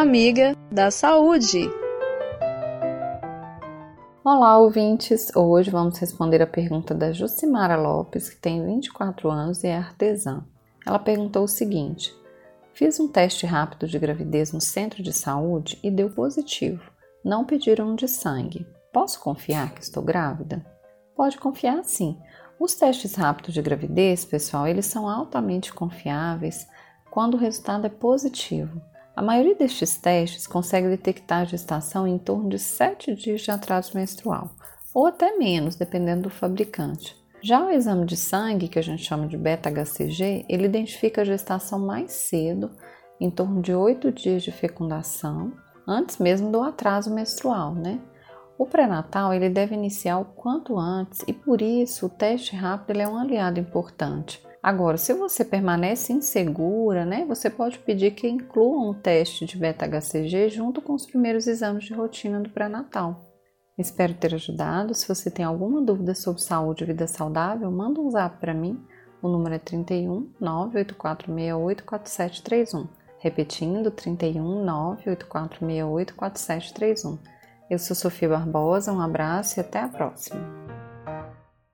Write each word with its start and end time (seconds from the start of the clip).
amiga 0.00 0.56
da 0.70 0.92
saúde. 0.92 1.68
Olá, 4.24 4.56
ouvintes! 4.56 5.34
Hoje 5.34 5.72
vamos 5.72 5.98
responder 5.98 6.40
a 6.40 6.46
pergunta 6.46 6.94
da 6.94 7.10
Jucimara 7.10 7.74
Lopes, 7.74 8.30
que 8.30 8.36
tem 8.36 8.64
24 8.64 9.28
anos 9.28 9.64
e 9.64 9.66
é 9.66 9.76
artesã. 9.76 10.44
Ela 10.86 11.00
perguntou 11.00 11.42
o 11.42 11.48
seguinte: 11.48 12.14
Fiz 12.72 13.00
um 13.00 13.08
teste 13.08 13.44
rápido 13.44 13.88
de 13.88 13.98
gravidez 13.98 14.52
no 14.52 14.60
centro 14.60 15.02
de 15.02 15.12
saúde 15.12 15.80
e 15.82 15.90
deu 15.90 16.10
positivo. 16.10 16.92
Não 17.24 17.44
pediram 17.44 17.96
de 17.96 18.06
sangue. 18.06 18.68
Posso 18.92 19.18
confiar 19.18 19.74
que 19.74 19.82
estou 19.82 20.04
grávida? 20.04 20.64
Pode 21.16 21.38
confiar 21.38 21.84
sim. 21.84 22.16
Os 22.60 22.76
testes 22.76 23.16
rápidos 23.16 23.52
de 23.52 23.60
gravidez, 23.60 24.24
pessoal, 24.24 24.68
eles 24.68 24.86
são 24.86 25.08
altamente 25.08 25.72
confiáveis 25.72 26.68
quando 27.10 27.34
o 27.34 27.38
resultado 27.38 27.84
é 27.84 27.90
positivo. 27.90 28.80
A 29.18 29.22
maioria 29.22 29.56
destes 29.56 29.96
testes 29.96 30.46
consegue 30.46 30.86
detectar 30.86 31.40
a 31.40 31.44
gestação 31.44 32.06
em 32.06 32.18
torno 32.18 32.48
de 32.48 32.56
7 32.56 33.16
dias 33.16 33.40
de 33.40 33.50
atraso 33.50 33.90
menstrual, 33.96 34.50
ou 34.94 35.06
até 35.06 35.36
menos, 35.36 35.74
dependendo 35.74 36.22
do 36.22 36.30
fabricante. 36.30 37.16
Já 37.42 37.66
o 37.66 37.68
exame 37.68 38.06
de 38.06 38.16
sangue, 38.16 38.68
que 38.68 38.78
a 38.78 38.82
gente 38.82 39.02
chama 39.02 39.26
de 39.26 39.36
beta-HCG, 39.36 40.46
ele 40.48 40.66
identifica 40.66 41.22
a 41.22 41.24
gestação 41.24 41.80
mais 41.80 42.12
cedo, 42.12 42.70
em 43.20 43.28
torno 43.28 43.60
de 43.60 43.74
8 43.74 44.12
dias 44.12 44.44
de 44.44 44.52
fecundação, 44.52 45.52
antes 45.84 46.18
mesmo 46.18 46.52
do 46.52 46.62
atraso 46.62 47.12
menstrual, 47.12 47.74
né? 47.74 47.98
O 48.56 48.66
pré-natal 48.66 49.34
ele 49.34 49.50
deve 49.50 49.74
iniciar 49.74 50.20
o 50.20 50.26
quanto 50.26 50.78
antes 50.78 51.24
e 51.26 51.32
por 51.32 51.60
isso 51.60 52.06
o 52.06 52.08
teste 52.08 52.54
rápido 52.54 53.00
é 53.00 53.08
um 53.08 53.18
aliado 53.18 53.58
importante. 53.58 54.40
Agora, 54.62 54.96
se 54.96 55.14
você 55.14 55.44
permanece 55.44 56.12
insegura, 56.12 57.04
né, 57.04 57.24
você 57.26 57.48
pode 57.48 57.78
pedir 57.78 58.12
que 58.12 58.28
incluam 58.28 58.90
um 58.90 58.94
teste 58.94 59.46
de 59.46 59.56
beta-HCG 59.56 60.48
junto 60.48 60.82
com 60.82 60.94
os 60.94 61.06
primeiros 61.06 61.46
exames 61.46 61.84
de 61.84 61.94
rotina 61.94 62.40
do 62.40 62.50
pré-natal. 62.50 63.24
Espero 63.78 64.14
ter 64.14 64.34
ajudado. 64.34 64.94
Se 64.94 65.06
você 65.06 65.30
tem 65.30 65.44
alguma 65.44 65.80
dúvida 65.80 66.14
sobre 66.14 66.42
saúde 66.42 66.82
e 66.82 66.86
vida 66.86 67.06
saudável, 67.06 67.70
manda 67.70 68.00
um 68.00 68.10
zap 68.10 68.38
para 68.40 68.52
mim. 68.52 68.82
O 69.22 69.28
número 69.28 69.54
é 69.54 69.58
31 69.58 70.32
98468 70.40 71.84
4731. 71.84 72.88
Repetindo, 73.20 73.90
31 73.90 74.64
98468 74.64 76.14
4731. 76.16 77.18
Eu 77.70 77.78
sou 77.78 77.94
Sofia 77.94 78.28
Barbosa, 78.28 78.92
um 78.92 79.00
abraço 79.00 79.58
e 79.58 79.60
até 79.60 79.80
a 79.80 79.88
próxima. 79.88 80.57